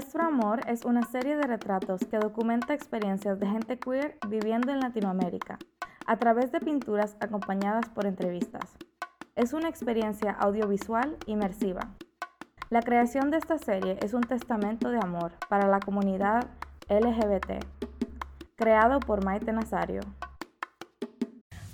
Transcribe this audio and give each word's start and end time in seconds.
Nuestro 0.00 0.24
Amor 0.24 0.62
es 0.66 0.86
una 0.86 1.02
serie 1.02 1.36
de 1.36 1.46
retratos 1.46 2.00
que 2.06 2.16
documenta 2.16 2.72
experiencias 2.72 3.38
de 3.38 3.46
gente 3.46 3.78
queer 3.78 4.16
viviendo 4.28 4.72
en 4.72 4.80
Latinoamérica, 4.80 5.58
a 6.06 6.16
través 6.16 6.50
de 6.52 6.58
pinturas 6.58 7.18
acompañadas 7.20 7.86
por 7.90 8.06
entrevistas. 8.06 8.78
Es 9.36 9.52
una 9.52 9.68
experiencia 9.68 10.30
audiovisual 10.30 11.18
inmersiva. 11.26 11.90
La 12.70 12.80
creación 12.80 13.30
de 13.30 13.36
esta 13.36 13.58
serie 13.58 13.98
es 14.00 14.14
un 14.14 14.22
testamento 14.22 14.88
de 14.88 15.00
amor 15.00 15.32
para 15.50 15.68
la 15.68 15.80
comunidad 15.80 16.46
LGBT, 16.88 17.62
creado 18.56 19.00
por 19.00 19.22
Maite 19.22 19.52
Nazario. 19.52 20.00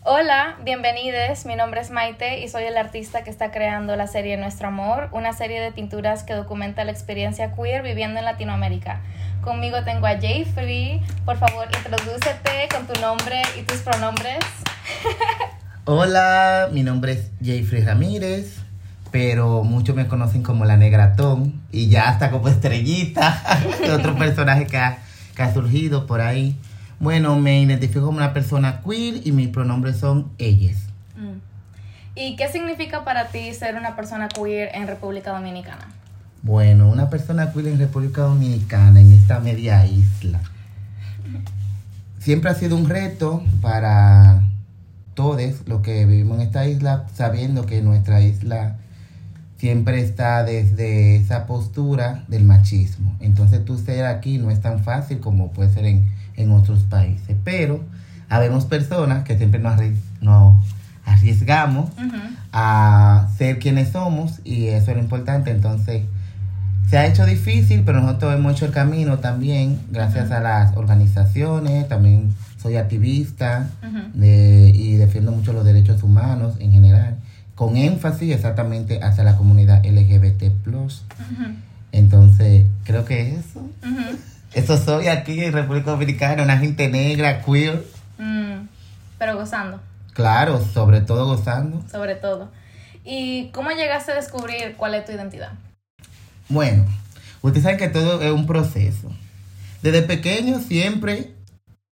Hola, 0.08 0.54
bienvenidos. 0.62 1.46
Mi 1.46 1.56
nombre 1.56 1.80
es 1.80 1.90
Maite 1.90 2.38
y 2.38 2.46
soy 2.46 2.62
el 2.62 2.76
artista 2.76 3.24
que 3.24 3.30
está 3.30 3.50
creando 3.50 3.96
la 3.96 4.06
serie 4.06 4.36
Nuestro 4.36 4.68
Amor, 4.68 5.08
una 5.10 5.32
serie 5.32 5.60
de 5.60 5.72
pinturas 5.72 6.22
que 6.22 6.32
documenta 6.32 6.84
la 6.84 6.92
experiencia 6.92 7.52
queer 7.56 7.82
viviendo 7.82 8.20
en 8.20 8.24
Latinoamérica. 8.24 9.00
Conmigo 9.42 9.78
tengo 9.84 10.06
a 10.06 10.16
Jeffrey. 10.16 11.02
Por 11.24 11.38
favor, 11.38 11.66
introdúcete 11.76 12.68
con 12.72 12.86
tu 12.86 13.00
nombre 13.00 13.42
y 13.58 13.62
tus 13.62 13.78
pronombres. 13.78 14.38
Hola, 15.86 16.68
mi 16.70 16.84
nombre 16.84 17.14
es 17.14 17.32
Jeffrey 17.42 17.82
Ramírez, 17.82 18.58
pero 19.10 19.64
muchos 19.64 19.96
me 19.96 20.06
conocen 20.06 20.44
como 20.44 20.66
la 20.66 20.76
Negratón 20.76 21.64
y 21.72 21.88
ya 21.88 22.10
hasta 22.10 22.30
como 22.30 22.46
estrellita, 22.46 23.42
otro 23.92 24.14
personaje 24.16 24.68
que 24.68 24.76
ha, 24.76 24.98
que 25.34 25.42
ha 25.42 25.52
surgido 25.52 26.06
por 26.06 26.20
ahí. 26.20 26.56
Bueno, 26.98 27.38
me 27.38 27.60
identifico 27.60 28.06
como 28.06 28.18
una 28.18 28.32
persona 28.32 28.80
queer 28.82 29.26
y 29.26 29.32
mis 29.32 29.48
pronombres 29.48 29.98
son 29.98 30.30
ellas. 30.38 30.76
Mm. 31.16 31.40
¿Y 32.14 32.36
qué 32.36 32.48
significa 32.48 33.04
para 33.04 33.28
ti 33.28 33.52
ser 33.52 33.76
una 33.76 33.94
persona 33.94 34.28
queer 34.28 34.70
en 34.74 34.86
República 34.86 35.32
Dominicana? 35.32 35.88
Bueno, 36.42 36.88
una 36.88 37.10
persona 37.10 37.52
queer 37.52 37.68
en 37.68 37.78
República 37.78 38.22
Dominicana, 38.22 39.00
en 39.00 39.12
esta 39.12 39.40
media 39.40 39.84
isla. 39.86 40.40
Siempre 42.18 42.50
ha 42.50 42.54
sido 42.54 42.76
un 42.76 42.88
reto 42.88 43.42
para 43.60 44.42
todos 45.14 45.40
los 45.66 45.82
que 45.82 46.06
vivimos 46.06 46.38
en 46.38 46.46
esta 46.46 46.66
isla, 46.66 47.06
sabiendo 47.14 47.66
que 47.66 47.82
nuestra 47.82 48.20
isla 48.20 48.76
siempre 49.58 50.02
está 50.02 50.44
desde 50.44 51.16
esa 51.16 51.46
postura 51.46 52.24
del 52.28 52.44
machismo. 52.44 53.16
Entonces 53.20 53.64
tú 53.64 53.78
ser 53.78 54.06
aquí 54.06 54.38
no 54.38 54.50
es 54.50 54.60
tan 54.60 54.82
fácil 54.82 55.20
como 55.20 55.52
puede 55.52 55.70
ser 55.72 55.86
en 55.86 56.04
en 56.36 56.52
otros 56.52 56.84
países. 56.84 57.36
Pero 57.44 57.84
habemos 58.28 58.64
personas 58.64 59.24
que 59.24 59.36
siempre 59.36 59.60
nos, 59.60 59.80
arriesgamos 61.04 61.90
a 62.52 63.28
ser 63.36 63.58
quienes 63.58 63.90
somos 63.90 64.40
y 64.44 64.66
eso 64.66 64.90
es 64.90 64.96
lo 64.96 65.02
importante. 65.02 65.50
Entonces, 65.50 66.02
se 66.88 66.98
ha 66.98 67.06
hecho 67.06 67.26
difícil, 67.26 67.82
pero 67.84 68.00
nosotros 68.00 68.34
hemos 68.34 68.52
hecho 68.52 68.66
el 68.66 68.72
camino 68.72 69.18
también 69.18 69.80
gracias 69.90 70.30
a 70.30 70.40
las 70.40 70.76
organizaciones. 70.76 71.88
También 71.88 72.32
soy 72.62 72.76
activista 72.76 73.68
y 74.14 74.94
defiendo 74.96 75.32
mucho 75.32 75.52
los 75.52 75.64
derechos 75.64 76.02
humanos 76.02 76.54
en 76.60 76.72
general, 76.72 77.16
con 77.54 77.76
énfasis 77.76 78.34
exactamente 78.34 79.02
hacia 79.02 79.24
la 79.24 79.36
comunidad 79.36 79.84
LGBT. 79.84 80.44
Entonces, 81.92 82.66
creo 82.84 83.04
que 83.04 83.36
eso. 83.36 83.68
Eso 84.56 84.78
soy 84.78 85.08
aquí 85.08 85.44
en 85.44 85.52
República 85.52 85.90
Dominicana, 85.90 86.42
una 86.42 86.56
gente 86.56 86.88
negra, 86.88 87.42
queer. 87.42 87.84
Mm, 88.16 88.66
pero 89.18 89.36
gozando. 89.36 89.80
Claro, 90.14 90.64
sobre 90.64 91.02
todo 91.02 91.26
gozando. 91.26 91.84
Sobre 91.92 92.14
todo. 92.14 92.48
¿Y 93.04 93.50
cómo 93.50 93.68
llegaste 93.72 94.12
a 94.12 94.14
descubrir 94.14 94.76
cuál 94.78 94.94
es 94.94 95.04
tu 95.04 95.12
identidad? 95.12 95.52
Bueno, 96.48 96.86
ustedes 97.42 97.64
saben 97.64 97.76
que 97.76 97.88
todo 97.88 98.22
es 98.22 98.32
un 98.32 98.46
proceso. 98.46 99.12
Desde 99.82 100.00
pequeño 100.00 100.58
siempre 100.60 101.34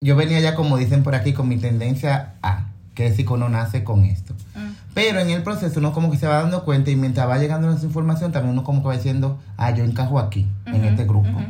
yo 0.01 0.17
venía 0.17 0.41
ya, 0.41 0.57
como 0.57 0.79
dicen 0.79 1.05
por 1.05 1.15
aquí, 1.15 1.33
con 1.35 1.47
mi 1.47 1.59
tendencia 1.59 2.35
a, 2.43 2.65
que 2.97 3.07
es 3.07 3.15
si 3.15 3.25
uno 3.25 3.49
nace 3.49 3.85
con 3.85 4.05
esto. 4.05 4.35
Mm. 4.57 4.71
Pero 4.95 5.21
en 5.21 5.31
el 5.31 5.45
proceso 5.45 5.79
uno 5.79 5.93
como 5.93 6.11
que 6.11 6.17
se 6.17 6.27
va 6.27 6.43
dando 6.43 6.65
cuenta 6.65 6.91
y 6.91 6.97
mientras 6.97 7.29
va 7.29 7.39
llegando 7.39 7.71
esa 7.71 7.87
información 7.87 8.33
también 8.33 8.53
uno 8.53 8.65
como 8.65 8.83
que 8.83 8.89
va 8.89 8.97
diciendo, 8.97 9.39
ah, 9.57 9.71
yo 9.71 9.85
encajo 9.85 10.19
aquí, 10.19 10.49
en 10.67 10.85
este 10.85 11.05
grupo. 11.05 11.41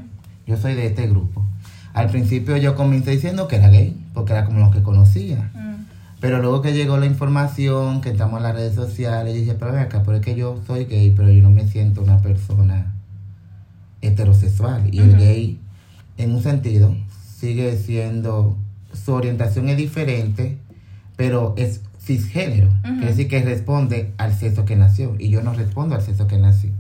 Yo 0.48 0.56
soy 0.56 0.75
de 0.75 0.86
este 0.86 1.06
grupo. 1.06 1.44
Al 1.92 2.09
principio 2.09 2.56
yo 2.56 2.75
comencé 2.75 3.10
diciendo 3.10 3.48
que 3.48 3.56
era 3.56 3.69
gay, 3.69 3.97
porque 4.14 4.32
era 4.32 4.47
como 4.47 4.60
lo 4.60 4.70
que 4.70 4.82
conocía. 4.82 5.50
Mm. 5.54 5.84
Pero 6.20 6.41
luego 6.41 6.62
que 6.62 6.72
llegó 6.72 6.97
la 6.97 7.04
información, 7.04 8.00
que 8.00 8.09
estamos 8.09 8.38
en 8.38 8.44
las 8.44 8.54
redes 8.54 8.75
sociales, 8.75 9.34
dije, 9.34 9.54
pero 9.54 9.72
ven 9.72 9.82
acá, 9.82 10.03
porque 10.03 10.34
yo 10.34 10.58
soy 10.66 10.87
gay, 10.87 11.12
pero 11.14 11.31
yo 11.31 11.42
no 11.42 11.50
me 11.50 11.69
siento 11.69 12.03
una 12.03 12.19
persona 12.22 12.94
heterosexual. 14.00 14.88
Y 14.91 15.00
el 15.00 15.19
gay, 15.19 15.60
en 16.16 16.34
un 16.34 16.42
sentido, 16.42 16.97
sigue 17.37 17.76
siendo, 17.76 18.56
su 18.94 19.12
orientación 19.12 19.69
es 19.69 19.76
diferente, 19.76 20.56
pero 21.16 21.54
es 21.58 21.82
cisgénero. 22.00 22.70
Quiere 22.82 23.06
decir 23.06 23.28
que 23.28 23.42
responde 23.42 24.14
al 24.16 24.34
sexo 24.34 24.64
que 24.64 24.76
nació. 24.76 25.14
Y 25.19 25.28
yo 25.28 25.42
no 25.42 25.53
respondo 25.53 25.94
al 25.94 26.03
sexo 26.03 26.26
que 26.26 26.38
nací. 26.38 26.72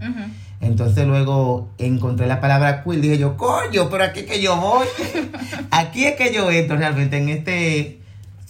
Entonces 0.60 1.06
luego 1.06 1.68
encontré 1.78 2.26
la 2.26 2.40
palabra 2.40 2.82
queer, 2.82 3.00
dije 3.00 3.18
yo, 3.18 3.36
coño, 3.36 3.88
pero 3.90 4.04
aquí 4.04 4.20
es 4.20 4.26
que 4.26 4.42
yo 4.42 4.56
voy. 4.56 4.86
aquí 5.70 6.04
es 6.04 6.16
que 6.16 6.32
yo 6.32 6.50
entro 6.50 6.76
realmente 6.76 7.16
en 7.16 7.28
este 7.28 7.98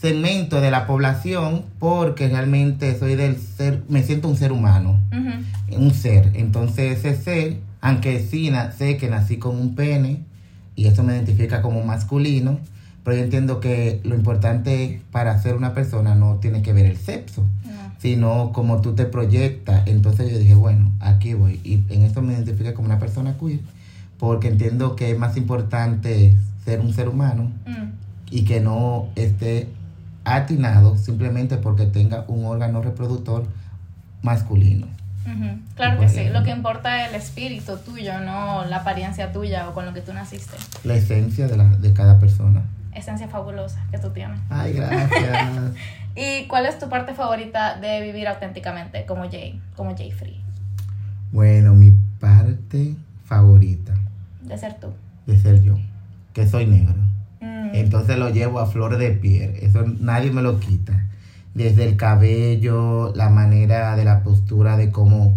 segmento 0.01 0.61
de 0.61 0.71
la 0.71 0.87
población 0.87 1.65
porque 1.79 2.29
realmente 2.29 2.99
soy 2.99 3.17
del 3.17 3.37
ser, 3.37 3.83
me 3.89 4.03
siento 4.03 4.29
un 4.29 4.37
ser 4.37 4.53
humano, 4.53 5.01
un 5.71 5.93
ser. 5.93 6.31
Entonces 6.35 7.05
ese 7.05 7.21
ser, 7.21 7.59
aunque 7.81 8.21
sí 8.21 8.51
sé 8.77 8.97
que 8.97 9.09
nací 9.09 9.37
con 9.39 9.59
un 9.59 9.75
pene 9.75 10.23
y 10.77 10.87
eso 10.87 11.03
me 11.03 11.15
identifica 11.15 11.61
como 11.61 11.83
masculino, 11.83 12.59
pero 13.05 13.17
yo 13.17 13.25
entiendo 13.25 13.61
que 13.61 14.01
lo 14.05 14.15
importante 14.15 15.03
para 15.11 15.41
ser 15.43 15.57
una 15.57 15.75
persona 15.75 16.15
no 16.15 16.37
tiene 16.37 16.63
que 16.63 16.73
ver 16.73 16.87
el 16.87 16.97
sexo 16.97 17.45
sino 17.99 18.53
como 18.53 18.81
tú 18.81 18.95
te 18.95 19.05
proyectas. 19.05 19.87
Entonces 19.87 20.31
yo 20.31 20.39
dije, 20.39 20.55
bueno, 20.55 20.93
aquí 21.01 21.35
voy. 21.35 21.61
Y 21.65 21.85
en 21.93 22.03
esto 22.03 22.23
me 22.23 22.33
identifico 22.33 22.73
como 22.75 22.87
una 22.87 22.99
persona 22.99 23.37
queer, 23.39 23.61
porque 24.19 24.49
entiendo 24.49 24.97
que 24.97 25.11
es 25.11 25.19
más 25.19 25.37
importante 25.37 26.37
ser 26.65 26.81
un 26.81 26.93
ser 26.93 27.09
humano 27.09 27.51
mm. 27.67 27.89
y 28.31 28.45
que 28.45 28.61
no 28.61 29.09
esté 29.17 29.69
atinado 30.25 30.97
simplemente 30.97 31.57
porque 31.57 31.87
tenga 31.87 32.25
un 32.29 32.45
órgano 32.45 32.83
reproductor 32.83 33.47
masculino. 34.23 34.87
Claro 35.75 36.01
que 36.01 36.09
sí, 36.09 36.25
lo 36.33 36.43
que 36.43 36.51
importa 36.51 37.05
es 37.05 37.11
el 37.11 37.17
espíritu 37.17 37.77
tuyo, 37.85 38.19
no 38.21 38.65
la 38.65 38.79
apariencia 38.79 39.31
tuya 39.31 39.69
o 39.69 39.75
con 39.75 39.85
lo 39.85 39.93
que 39.93 40.01
tú 40.01 40.13
naciste. 40.15 40.57
La 40.85 40.95
esencia 40.95 41.47
de, 41.47 41.57
la, 41.57 41.65
de 41.65 41.93
cada 41.93 42.19
persona. 42.19 42.63
Esencia 42.99 43.29
fabulosa 43.29 43.81
que 43.91 43.99
tú 43.99 44.11
tienes. 44.11 44.41
Ay, 44.51 44.73
gracias. 44.75 45.73
¿Y 46.17 46.47
cuál 46.49 46.67
es 46.67 46.79
tu 46.79 46.89
parte 46.89 47.15
favorita 47.15 47.79
de 47.79 48.01
vivir 48.01 48.27
auténticamente 48.27 49.07
como 49.07 49.31
Jay, 49.31 49.61
como 49.77 49.97
Jay 49.97 50.11
Free? 50.11 50.43
Bueno, 51.31 51.75
mi 51.75 51.93
parte 52.19 52.97
favorita. 53.25 53.95
De 54.43 54.59
ser 54.59 54.81
tú. 54.81 54.89
De 55.27 55.39
ser 55.39 55.63
yo, 55.63 55.79
que 56.33 56.49
soy 56.49 56.67
negro. 56.67 56.97
Mm. 57.41 57.71
Entonces 57.75 58.19
lo 58.19 58.31
llevo 58.31 58.59
a 58.59 58.67
flor 58.67 58.99
de 58.99 59.11
piel, 59.11 59.55
eso 59.61 59.85
nadie 60.01 60.33
me 60.33 60.43
lo 60.43 60.59
quita. 60.59 61.07
Desde 61.55 61.85
el 61.85 61.97
cabello, 61.97 63.13
la 63.15 63.31
manera 63.31 63.95
de 63.95 64.05
la 64.05 64.23
postura, 64.23 64.77
de 64.77 64.91
cómo 64.91 65.37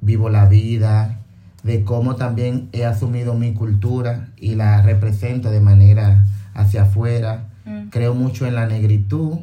vivo 0.00 0.28
la 0.28 0.46
vida, 0.46 1.20
de 1.62 1.84
cómo 1.84 2.16
también 2.16 2.68
he 2.72 2.84
asumido 2.84 3.34
mi 3.34 3.52
cultura 3.52 4.28
y 4.36 4.54
la 4.54 4.82
represento 4.82 5.50
de 5.50 5.60
manera 5.60 6.24
hacia 6.56 6.82
afuera. 6.82 7.44
Mm. 7.64 7.88
Creo 7.90 8.14
mucho 8.14 8.46
en 8.46 8.54
la 8.54 8.66
negritud, 8.66 9.38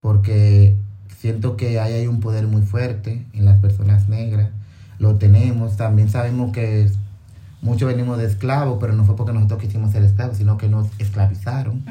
porque 0.00 0.76
siento 1.18 1.56
que 1.56 1.80
ahí 1.80 1.94
hay 1.94 2.06
un 2.06 2.20
poder 2.20 2.46
muy 2.46 2.62
fuerte 2.62 3.26
en 3.32 3.44
las 3.44 3.58
personas 3.58 4.08
negras. 4.08 4.50
Lo 4.98 5.16
tenemos, 5.16 5.76
también 5.76 6.08
sabemos 6.08 6.52
que 6.52 6.90
muchos 7.62 7.88
venimos 7.88 8.18
de 8.18 8.26
esclavos, 8.26 8.78
pero 8.80 8.92
no 8.92 9.04
fue 9.04 9.16
porque 9.16 9.32
nosotros 9.32 9.60
quisimos 9.60 9.92
ser 9.92 10.04
esclavos, 10.04 10.36
sino 10.36 10.58
que 10.58 10.68
nos 10.68 10.88
esclavizaron. 10.98 11.84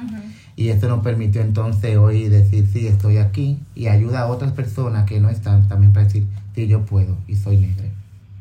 Y 0.56 0.69
esto 0.69 0.88
nos 0.88 1.04
permitió 1.04 1.42
entonces 1.42 1.98
hoy 1.98 2.30
decir, 2.30 2.68
sí, 2.72 2.88
estoy 2.88 3.18
aquí, 3.18 3.60
y 3.75 3.88
ayuda 3.88 4.22
a 4.22 4.28
otras 4.28 4.51
personas 4.54 5.06
que 5.06 5.19
no 5.19 5.30
están 5.30 5.68
también 5.68 5.94
para 5.94 6.06
decir, 6.06 6.25
sí, 6.56 6.68
yo 6.68 6.86
puedo 6.86 7.18
y 7.28 7.36
soy 7.36 7.57
negra. 7.57 7.88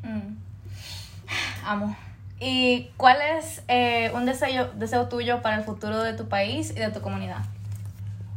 Mm. 0.02 1.66
Amo. 1.66 1.96
¿Y 2.38 2.90
cuál 2.96 3.16
es 3.38 3.62
eh, 3.68 4.10
un 4.14 4.26
deseo, 4.26 4.70
deseo 4.78 5.08
tuyo 5.08 5.40
para 5.40 5.56
el 5.56 5.64
futuro 5.64 6.02
de 6.02 6.12
tu 6.12 6.28
país 6.28 6.70
y 6.70 6.80
de 6.80 6.90
tu 6.90 7.00
comunidad? 7.00 7.44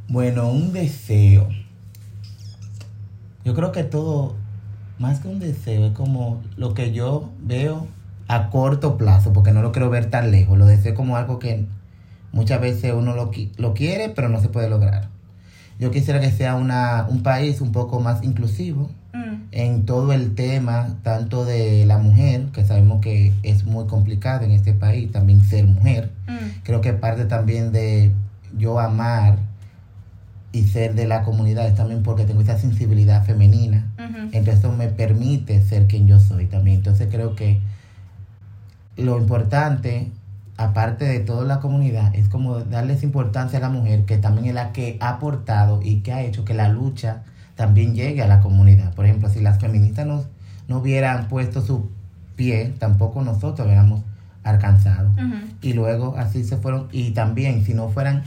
Bueno, 0.08 0.50
un 0.50 0.72
deseo. 0.72 1.50
Yo 3.44 3.54
creo 3.54 3.72
que 3.72 3.84
todo, 3.84 4.36
más 5.00 5.20
que 5.20 5.28
un 5.28 5.40
deseo, 5.40 5.88
es 5.88 5.94
como 5.94 6.42
lo 6.56 6.74
que 6.74 6.92
yo 6.92 7.30
veo 7.40 7.88
a 8.28 8.50
corto 8.50 8.98
plazo, 8.98 9.34
porque 9.34 9.52
no 9.52 9.62
lo 9.62 9.72
quiero 9.72 9.90
ver 9.90 10.10
tan 10.10 10.32
lejos. 10.32 10.58
Lo 10.58 10.66
deseo 10.66 10.96
como 10.96 11.18
algo 11.18 11.40
que 11.40 11.66
muchas 12.32 12.62
veces 12.62 12.94
uno 12.94 13.16
lo, 13.16 13.32
lo 13.58 13.74
quiere, 13.74 14.10
pero 14.10 14.30
no 14.30 14.40
se 14.40 14.50
puede 14.50 14.70
lograr. 14.70 15.10
Yo 15.78 15.92
quisiera 15.92 16.20
que 16.20 16.32
sea 16.32 16.56
una, 16.56 17.06
un 17.10 17.24
país 17.24 17.60
un 17.60 17.72
poco 17.72 18.00
más 18.00 18.24
inclusivo. 18.24 18.90
En 19.52 19.86
todo 19.86 20.14
el 20.14 20.36
tema, 20.36 20.98
tanto 21.04 21.44
de 21.44 21.86
la 21.86 21.98
mujer, 21.98 22.46
que 22.54 22.64
sabemos 22.66 23.02
que 23.02 23.34
es 23.44 23.66
muy 23.66 23.88
complicado 23.88 24.46
en 24.46 24.52
este 24.52 24.74
país, 24.74 25.12
también 25.12 25.44
ser 25.44 25.66
mujer. 25.66 26.12
Mm, 26.28 26.62
Creo 26.64 26.82
que 26.82 26.94
parte 26.94 27.26
también 27.26 27.72
de 27.72 28.12
yo 28.58 28.80
amar 28.80 29.38
y 30.52 30.64
ser 30.64 30.96
de 30.96 31.08
la 31.08 31.24
comunidad 31.24 31.68
es 31.68 31.76
también 31.76 32.04
porque 32.04 32.26
tengo 32.26 32.42
esa 32.42 32.58
sensibilidad 32.58 33.24
femenina. 33.26 33.88
Entonces 34.32 34.60
eso 34.60 34.72
me 34.72 34.88
permite 34.88 35.62
ser 35.62 35.88
quien 35.88 36.08
yo 36.08 36.20
soy 36.20 36.46
también. 36.46 36.78
Entonces 36.78 37.08
creo 37.12 37.36
que 37.36 37.60
lo 38.98 39.18
importante, 39.18 40.12
aparte 40.58 41.06
de 41.06 41.20
toda 41.20 41.46
la 41.46 41.60
comunidad, 41.60 42.14
es 42.16 42.30
como 42.30 42.60
darles 42.60 43.04
importancia 43.04 43.60
a 43.60 43.62
la 43.62 43.70
mujer, 43.70 44.06
que 44.06 44.18
también 44.18 44.48
es 44.48 44.54
la 44.54 44.72
que 44.74 44.98
ha 45.00 45.10
aportado 45.10 45.82
y 45.82 46.02
que 46.02 46.14
ha 46.14 46.22
hecho 46.22 46.46
que 46.46 46.54
la 46.54 46.70
lucha 46.70 47.24
también 47.60 47.94
llegue 47.94 48.22
a 48.22 48.28
la 48.28 48.40
comunidad. 48.40 48.94
Por 48.94 49.04
ejemplo, 49.06 49.28
si 49.30 49.42
las 49.42 49.60
feministas 49.60 50.06
no, 50.08 50.24
no 50.70 50.78
hubieran 50.78 51.28
puesto 51.28 51.62
su 51.62 51.90
pie, 52.38 52.74
tampoco 52.80 53.22
nosotros 53.22 53.66
hubiéramos 53.68 54.00
alcanzado. 54.46 55.12
Y 55.62 55.74
luego 55.74 56.16
así 56.18 56.46
se 56.46 56.56
fueron. 56.56 56.88
Y 56.94 57.12
también, 57.12 57.66
si 57.66 57.74
no 57.74 57.90
fueran, 57.90 58.24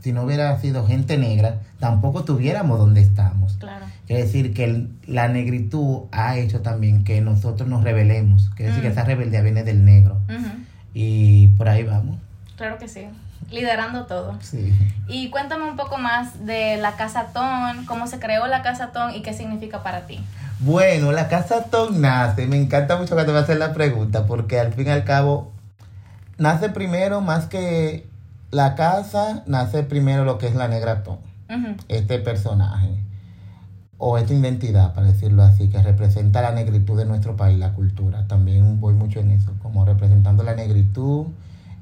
si 0.00 0.12
no 0.12 0.22
hubiera 0.22 0.56
sido 0.60 0.86
gente 0.86 1.18
negra, 1.18 1.58
tampoco 1.80 2.22
tuviéramos 2.22 2.78
donde 2.78 3.00
estamos. 3.00 3.54
Claro. 3.54 3.84
Quiere 4.06 4.22
decir 4.22 4.54
que 4.54 4.62
el- 4.62 4.90
la 5.08 5.26
negritud 5.26 6.02
ha 6.12 6.36
hecho 6.36 6.60
también 6.60 7.02
que 7.02 7.20
nosotros 7.20 7.68
nos 7.68 7.82
rebelemos. 7.82 8.48
Quiere 8.50 8.70
decir 8.70 8.82
que 8.82 8.92
esa 8.92 9.04
rebeldía 9.04 9.42
viene 9.42 9.64
del 9.64 9.84
negro. 9.84 10.18
Y 10.94 11.48
por 11.58 11.68
ahí 11.68 11.82
vamos. 11.82 12.16
Claro 12.56 12.78
que 12.78 12.86
sí. 12.86 13.06
Liderando 13.52 14.06
todo. 14.06 14.36
Sí. 14.40 14.74
Y 15.08 15.30
cuéntame 15.30 15.64
un 15.64 15.76
poco 15.76 15.98
más 15.98 16.46
de 16.46 16.78
la 16.78 16.92
Casa 16.92 17.28
Ton, 17.32 17.84
cómo 17.86 18.06
se 18.06 18.18
creó 18.18 18.46
la 18.46 18.62
Casa 18.62 18.92
Ton 18.92 19.14
y 19.14 19.22
qué 19.22 19.34
significa 19.34 19.82
para 19.82 20.06
ti. 20.06 20.20
Bueno, 20.60 21.10
la 21.12 21.28
casa 21.28 21.64
Tom 21.64 22.00
nace. 22.00 22.46
Me 22.46 22.56
encanta 22.56 22.96
mucho 22.96 23.16
que 23.16 23.24
te 23.24 23.32
va 23.32 23.40
a 23.40 23.42
hacer 23.42 23.58
la 23.58 23.72
pregunta 23.72 24.26
porque 24.26 24.60
al 24.60 24.72
fin 24.72 24.86
y 24.86 24.90
al 24.90 25.04
cabo 25.04 25.50
nace 26.38 26.68
primero 26.68 27.20
más 27.20 27.46
que 27.46 28.06
la 28.52 28.76
casa, 28.76 29.42
nace 29.46 29.82
primero 29.82 30.24
lo 30.24 30.38
que 30.38 30.46
es 30.46 30.54
la 30.54 30.68
negra. 30.68 31.02
Ujú. 31.04 31.76
este 31.88 32.18
personaje 32.18 33.02
o 33.98 34.18
esta 34.18 34.32
identidad, 34.32 34.94
para 34.94 35.08
decirlo 35.08 35.42
así, 35.42 35.68
que 35.68 35.80
representa 35.82 36.42
la 36.42 36.52
negritud 36.52 36.96
de 36.96 37.04
nuestro 37.04 37.36
país, 37.36 37.58
la 37.58 37.72
cultura. 37.72 38.26
También 38.26 38.80
voy 38.80 38.94
mucho 38.94 39.20
en 39.20 39.30
eso, 39.30 39.52
como 39.62 39.84
representando 39.84 40.42
la 40.42 40.54
negritud 40.54 41.26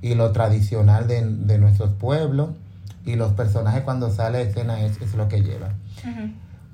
y 0.02 0.14
lo 0.14 0.32
tradicional 0.32 1.06
de, 1.06 1.24
de 1.24 1.58
nuestros 1.58 1.90
pueblos 1.90 2.50
y 3.04 3.16
los 3.16 3.32
personajes 3.32 3.82
cuando 3.82 4.10
sale 4.10 4.38
a 4.38 4.40
escena 4.42 4.80
es, 4.82 5.00
es 5.00 5.14
lo 5.14 5.28
que 5.28 5.42
lleva. 5.42 5.70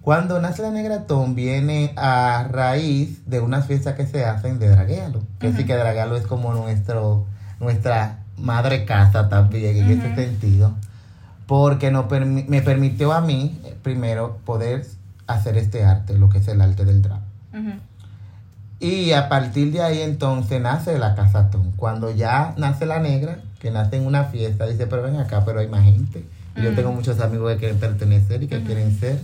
Cuando 0.00 0.40
nace 0.40 0.62
la 0.62 0.70
Negratón 0.70 1.34
viene 1.34 1.92
a 1.96 2.46
raíz 2.50 3.28
de 3.28 3.40
unas 3.40 3.66
fiestas 3.66 3.94
que 3.94 4.06
se 4.06 4.24
hacen 4.24 4.58
de 4.60 4.68
Draguealo. 4.68 5.20
Que 5.40 5.52
sí 5.52 5.64
que 5.64 5.74
Draguealo 5.74 6.16
es 6.16 6.26
como 6.26 6.52
nuestro, 6.54 7.26
nuestra 7.58 8.20
madre 8.36 8.84
casa 8.84 9.28
también 9.28 9.76
en 9.78 9.90
ese 9.98 10.06
Ujú. 10.06 10.14
sentido. 10.16 10.74
Porque 11.48 11.90
no 11.90 12.08
permi- 12.08 12.46
me 12.46 12.62
permitió 12.62 13.12
a 13.12 13.20
mí, 13.20 13.60
eh, 13.64 13.76
primero, 13.82 14.38
poder 14.44 14.86
hacer 15.26 15.56
este 15.56 15.84
arte, 15.84 16.16
lo 16.16 16.28
que 16.28 16.38
es 16.38 16.46
el 16.48 16.60
arte 16.60 16.84
del 16.84 17.02
drag. 17.02 17.20
Y 18.78 19.12
a 19.12 19.28
partir 19.28 19.72
de 19.72 19.82
ahí 19.82 20.00
entonces 20.02 20.60
nace 20.60 20.98
la 20.98 21.14
Casatón. 21.14 21.72
Cuando 21.76 22.10
ya 22.14 22.52
nace 22.58 22.84
la 22.86 22.98
negra, 22.98 23.38
que 23.58 23.70
nace 23.70 23.96
en 23.96 24.06
una 24.06 24.24
fiesta, 24.24 24.66
dice, 24.66 24.86
pero 24.86 25.02
ven 25.02 25.16
acá, 25.16 25.44
pero 25.44 25.60
hay 25.60 25.68
más 25.68 25.84
gente. 25.84 26.24
Y 26.56 26.62
yo 26.62 26.72
Mm. 26.72 26.76
tengo 26.76 26.92
muchos 26.92 27.20
amigos 27.20 27.52
que 27.54 27.58
quieren 27.58 27.78
pertenecer 27.78 28.42
y 28.42 28.48
que 28.48 28.58
Ujú. 28.58 28.66
quieren 28.66 28.98
ser. 28.98 29.20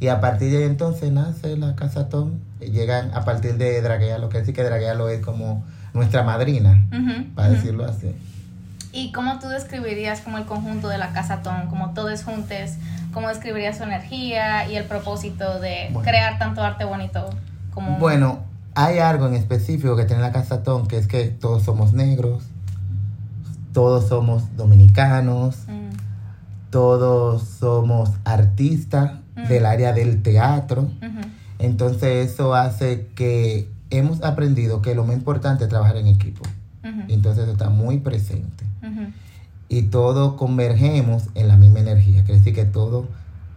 Y 0.00 0.08
a 0.08 0.20
partir 0.20 0.50
de 0.50 0.58
ahí 0.58 0.62
entonces 0.64 1.10
nace 1.12 1.56
la 1.56 1.74
Casatón. 1.76 2.40
Llegan 2.60 3.10
a 3.14 3.24
partir 3.24 3.54
de 3.56 3.80
Draguealo, 3.80 4.28
que 4.28 4.38
decir 4.38 4.54
que 4.54 4.62
Draguealo 4.64 5.08
es 5.08 5.20
como 5.24 5.64
nuestra 5.94 6.22
madrina, 6.22 6.82
Ujú. 6.92 7.34
para 7.34 7.48
Ujú. 7.48 7.56
decirlo 7.56 7.84
así. 7.86 8.14
¿Y 8.92 9.12
cómo 9.12 9.38
tú 9.38 9.48
describirías 9.48 10.20
como 10.20 10.36
el 10.38 10.44
conjunto 10.44 10.88
de 10.88 10.98
la 10.98 11.12
Casa 11.12 11.42
Ton, 11.42 11.68
como 11.68 11.94
todos 11.94 12.22
juntos? 12.24 12.72
¿Cómo 13.12 13.28
describirías 13.28 13.76
su 13.78 13.84
energía 13.84 14.68
y 14.68 14.76
el 14.76 14.84
propósito 14.84 15.58
de 15.60 15.88
Bueno. 15.92 16.08
crear 16.08 16.38
tanto 16.38 16.62
arte 16.62 16.84
bonito 16.84 17.30
como... 17.72 17.98
Bueno, 17.98 18.40
hay 18.74 18.98
algo 18.98 19.26
en 19.26 19.34
específico 19.34 19.96
que 19.96 20.04
tiene 20.04 20.22
la 20.22 20.32
Casatón, 20.32 20.86
que 20.86 20.96
es 20.98 21.06
que 21.06 21.24
todos 21.26 21.62
somos 21.62 21.92
negros, 21.92 22.44
todos 23.72 24.08
somos 24.08 24.44
dominicanos, 24.56 25.56
Mm, 25.68 25.90
todos 26.70 27.42
somos 27.42 28.10
artistas 28.24 29.12
Mm. 29.36 29.48
del 29.48 29.66
área 29.66 29.92
del 29.92 30.22
teatro. 30.22 30.88
Entonces 31.58 32.30
eso 32.30 32.54
hace 32.54 33.08
que 33.14 33.68
hemos 33.90 34.22
aprendido 34.22 34.80
que 34.82 34.94
lo 34.94 35.04
más 35.04 35.16
importante 35.16 35.64
es 35.64 35.70
trabajar 35.70 35.96
en 35.96 36.06
equipo. 36.06 36.42
Entonces 37.08 37.42
eso 37.44 37.52
está 37.52 37.68
muy 37.70 37.98
presente. 37.98 38.64
Y 39.68 39.82
todos 39.82 40.34
convergemos 40.34 41.24
en 41.34 41.46
la 41.48 41.56
misma 41.56 41.80
energía. 41.80 42.24
Quiere 42.24 42.38
decir 42.38 42.54
que 42.54 42.64
todos 42.64 43.04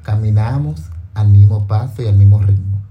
caminamos 0.04 0.82
al 1.16 1.30
mismo 1.30 1.66
paso 1.66 2.02
y 2.04 2.08
al 2.08 2.16
mismo 2.16 2.40
ritmo. 2.40 2.82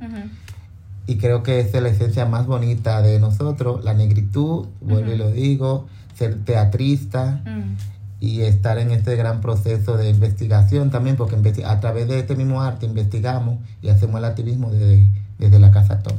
Y 1.06 1.16
creo 1.16 1.43
que 1.43 1.60
esa 1.60 1.78
es 1.78 1.82
la 1.82 1.88
esencia 1.88 2.26
más 2.26 2.46
bonita 2.46 3.02
de 3.02 3.19
nosotros, 3.19 3.84
la 3.84 3.94
negritud, 3.94 4.66
vuelvo 4.81 5.12
y 5.12 5.16
lo 5.16 5.31
digo, 5.31 5.87
ser 6.14 6.44
teatrista, 6.44 7.43
Mm, 7.44 7.76
y 8.22 8.43
estar 8.43 8.78
en 8.78 8.93
este 8.93 9.16
gran 9.16 9.40
proceso 9.40 9.96
de 9.96 10.08
investigación 10.08 10.90
también, 10.90 11.16
porque 11.16 11.34
a 11.64 11.81
través 11.81 12.06
de 12.06 12.20
este 12.20 12.37
mismo 12.37 12.62
arte 12.62 12.87
investigamos 12.87 13.58
y 13.82 13.88
hacemos 13.88 14.19
el 14.19 14.25
activismo 14.26 14.70
desde, 14.70 15.08
desde 15.40 15.58
la 15.58 15.72
Casa 15.72 15.99
Tom. 16.04 16.19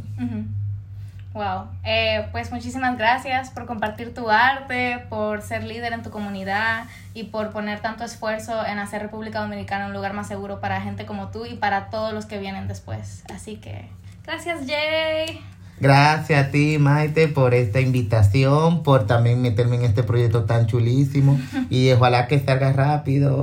Wow, 1.34 1.66
Eh, 1.84 2.28
pues 2.32 2.52
muchísimas 2.52 2.96
gracias 2.96 3.50
por 3.50 3.66
compartir 3.66 4.14
tu 4.14 4.30
arte, 4.30 5.04
por 5.10 5.42
ser 5.42 5.64
líder 5.64 5.94
en 5.94 6.04
tu 6.04 6.12
comunidad 6.12 6.86
y 7.16 7.24
por 7.24 7.50
poner 7.50 7.80
tanto 7.80 8.04
esfuerzo 8.04 8.64
en 8.64 8.78
hacer 8.78 9.02
República 9.02 9.42
Dominicana 9.42 9.88
un 9.88 9.94
lugar 9.94 10.14
más 10.14 10.28
seguro 10.28 10.60
para 10.60 10.80
gente 10.82 11.08
como 11.08 11.30
tú 11.30 11.46
y 11.48 11.56
para 11.56 11.90
todos 11.90 12.14
los 12.14 12.28
que 12.28 12.38
vienen 12.38 12.68
después. 12.68 13.24
Así 13.34 13.56
que, 13.56 13.90
gracias 14.24 14.60
Jay. 14.68 15.42
Gracias 15.80 16.48
a 16.48 16.52
ti, 16.52 16.78
Maite, 16.78 17.28
por 17.28 17.56
esta 17.56 17.82
invitación, 17.82 18.84
por 18.84 19.08
también 19.08 19.42
meterme 19.42 19.78
en 19.78 19.86
este 19.86 20.04
proyecto 20.04 20.44
tan 20.44 20.68
chulísimo 20.68 21.40
y 21.72 21.92
ojalá 21.94 22.28
que 22.28 22.40
salga 22.40 22.72
rápido. 22.74 23.42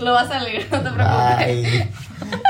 Lo 0.00 0.12
va 0.12 0.22
a 0.22 0.28
salir, 0.28 0.66
no 0.72 0.80
te 0.80 0.90
preocupes. 0.90 1.90
Bye. 2.26 2.40